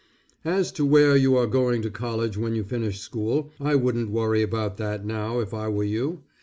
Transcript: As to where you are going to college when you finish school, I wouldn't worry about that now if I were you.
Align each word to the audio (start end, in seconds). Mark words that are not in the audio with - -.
As 0.45 0.71
to 0.71 0.83
where 0.83 1.15
you 1.15 1.35
are 1.35 1.45
going 1.45 1.83
to 1.83 1.91
college 1.91 2.35
when 2.35 2.55
you 2.55 2.63
finish 2.63 2.99
school, 2.99 3.51
I 3.59 3.75
wouldn't 3.75 4.09
worry 4.09 4.41
about 4.41 4.77
that 4.77 5.05
now 5.05 5.39
if 5.41 5.53
I 5.53 5.67
were 5.67 5.83
you. 5.83 6.23